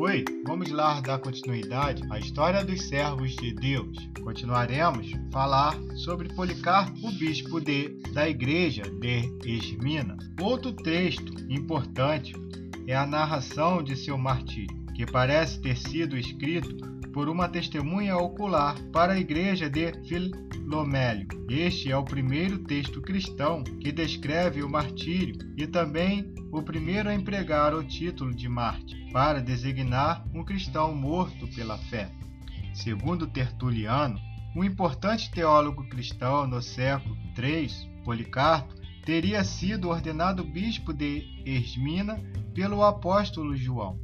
[0.00, 3.98] foi, vamos lá dar continuidade à história dos servos de Deus.
[4.24, 10.16] Continuaremos falar sobre Policarpo, o bispo de, da igreja de Esmina.
[10.40, 12.32] Outro texto importante
[12.86, 16.74] é a narração de seu martírio, que parece ter sido escrito
[17.12, 21.28] por uma testemunha ocular para a igreja de Filomélio.
[21.46, 27.14] Este é o primeiro texto cristão que descreve o martírio e também o primeiro a
[27.14, 32.10] empregar o título de mártir para designar um cristão morto pela fé.
[32.74, 34.18] Segundo Tertuliano,
[34.54, 38.74] um importante teólogo cristão no século III, Policarpo,
[39.04, 42.20] teria sido ordenado bispo de Esmina
[42.54, 43.98] pelo apóstolo João.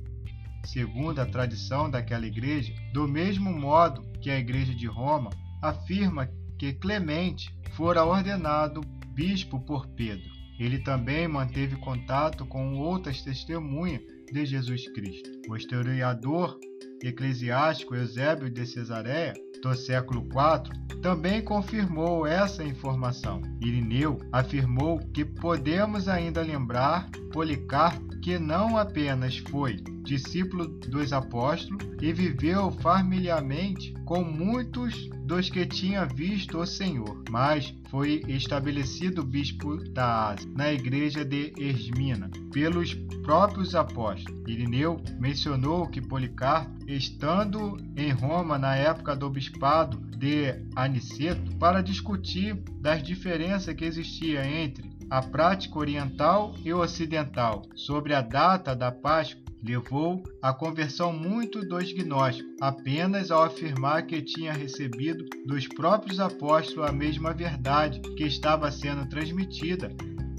[0.65, 5.31] Segundo a tradição daquela igreja, do mesmo modo que a igreja de Roma
[5.63, 6.29] afirma
[6.59, 8.81] que Clemente fora ordenado
[9.15, 10.36] bispo por Pedro.
[10.59, 14.01] Ele também manteve contato com outras testemunhas
[14.33, 15.31] de Jesus Cristo.
[15.49, 16.59] O historiador
[17.03, 23.41] eclesiástico Eusébio de Cesareia, do século IV, também confirmou essa informação.
[23.61, 32.11] Irineu afirmou que podemos ainda lembrar Policarpo que não apenas foi discípulo dos apóstolos e
[32.11, 40.31] viveu familiarmente com muitos dos que tinha visto o Senhor, mas foi estabelecido bispo da
[40.31, 44.41] Ásia, na igreja de Esmina, pelos próprios apóstolos.
[44.49, 52.55] Irineu mencionou que Policarpo, estando em Roma na época do bispado de Aniceto, para discutir
[52.81, 59.47] das diferenças que existia entre a prática oriental e ocidental sobre a data da Páscoa
[59.63, 66.89] levou à conversão muito dos gnósticos, apenas ao afirmar que tinha recebido dos próprios apóstolos
[66.89, 69.91] a mesma verdade que estava sendo transmitida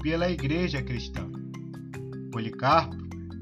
[0.02, 1.30] pela igreja cristã.
[2.32, 2.96] Policarpo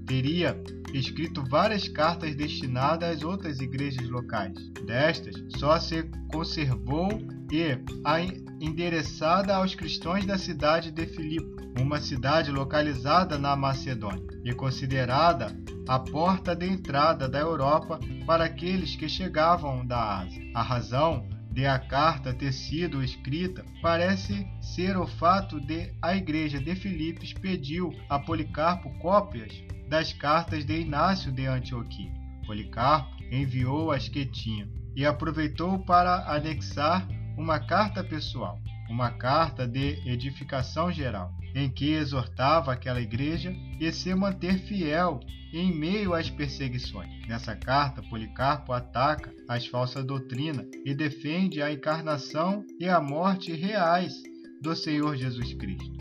[0.07, 0.61] teria
[0.93, 4.55] escrito várias cartas destinadas às outras igrejas locais.
[4.87, 7.09] Destas, só se conservou
[7.53, 8.21] e a
[8.61, 15.55] endereçada aos cristãos da cidade de Filipe, uma cidade localizada na Macedônia e considerada
[15.89, 20.51] a porta de entrada da Europa para aqueles que chegavam da Ásia.
[20.55, 26.61] A razão de a carta ter sido escrita parece ser o fato de a igreja
[26.61, 29.53] de Filipos pediu a Policarpo cópias
[29.89, 32.13] das cartas de Inácio de Antioquia.
[32.47, 38.59] Policarpo enviou as que tinha e aproveitou para anexar uma carta pessoal,
[38.89, 45.21] uma carta de edificação geral, em que exortava aquela igreja a se manter fiel
[45.53, 47.11] em meio às perseguições.
[47.27, 54.15] Nessa carta, Policarpo ataca as falsas doutrinas e defende a encarnação e a morte reais
[54.63, 55.97] do Senhor Jesus Cristo.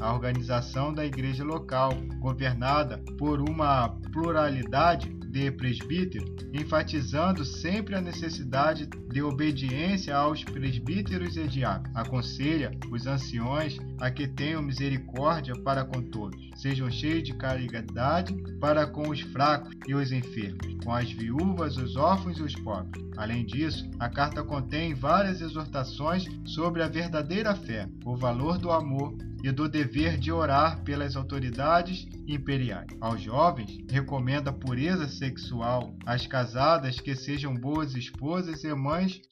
[0.00, 1.90] A organização da igreja local,
[2.20, 11.48] governada por uma pluralidade de presbítero, enfatizando sempre a necessidade de obediência aos presbíteros e
[11.48, 11.90] diáconos.
[11.96, 18.86] Aconselha os anciões a que tenham misericórdia para com todos, sejam cheios de caridade para
[18.86, 23.02] com os fracos e os enfermos, com as viúvas, os órfãos e os pobres.
[23.16, 29.16] Além disso, a carta contém várias exortações sobre a verdadeira fé, o valor do amor
[29.44, 32.86] e do dever de orar pelas autoridades imperiais.
[32.98, 35.96] Aos jovens, recomenda pureza sexual.
[36.04, 39.22] Às casadas, que sejam boas esposas e mães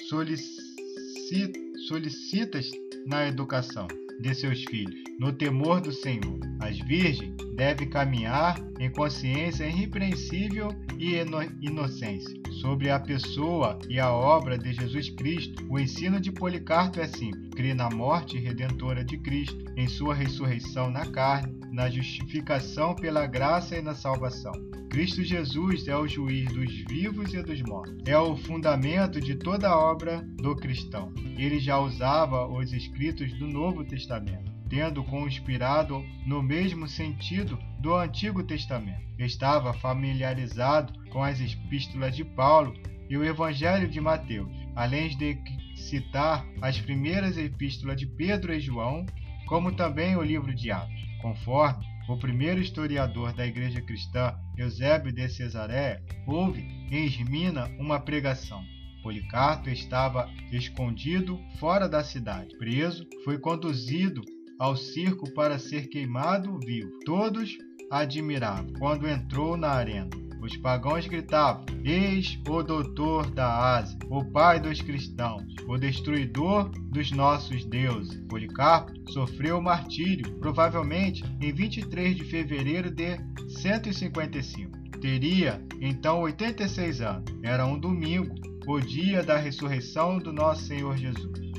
[1.89, 2.71] solicitas
[3.07, 3.87] na educação
[4.21, 6.41] de seus filhos, no temor do Senhor.
[6.61, 10.69] As virgens devem caminhar em consciência irrepreensível
[10.99, 11.17] e
[11.61, 12.41] inocência.
[12.61, 17.51] Sobre a pessoa e a obra de Jesus Cristo, o ensino de Policarpo é simples:
[17.55, 23.77] crê na morte redentora de Cristo, em sua ressurreição na carne, na justificação pela graça
[23.77, 24.53] e na salvação.
[24.93, 27.97] Cristo Jesus é o juiz dos vivos e dos mortos.
[28.07, 31.11] É o fundamento de toda a obra do cristão.
[31.39, 38.43] Ele já usava os escritos do Novo Testamento, tendo conspirado no mesmo sentido do Antigo
[38.43, 39.03] Testamento.
[39.19, 42.73] Estava familiarizado com as epístolas de Paulo
[43.07, 45.39] e o Evangelho de Mateus, além de
[45.77, 49.05] citar as primeiras epístolas de Pedro e João,
[49.47, 55.29] como também o livro de Atos, conforme o primeiro historiador da igreja cristã, Eusébio de
[55.29, 58.65] Cesareia, houve em Esmina uma pregação.
[59.03, 62.57] Policarpo estava escondido fora da cidade.
[62.57, 64.23] Preso, foi conduzido
[64.63, 66.93] ao circo para ser queimado vivo.
[67.05, 67.59] Todos
[67.91, 70.09] admiravam quando entrou na arena.
[70.41, 77.11] Os pagãos gritavam: Eis o doutor da Ásia, o pai dos cristãos, o destruidor dos
[77.11, 78.21] nossos deuses.
[78.29, 83.19] Policarpo sofreu martírio, provavelmente em 23 de fevereiro de
[83.49, 84.79] 155.
[85.01, 87.25] Teria então 86 anos.
[87.43, 88.33] Era um domingo,
[88.69, 91.51] o dia da ressurreição do nosso Senhor Jesus.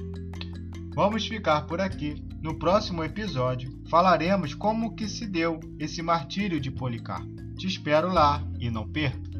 [0.95, 2.32] Vamos ficar por aqui.
[2.43, 7.41] No próximo episódio, falaremos como que se deu esse martírio de Policarpo.
[7.57, 9.31] Te espero lá e não perca!